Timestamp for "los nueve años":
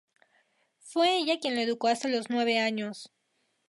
2.07-3.11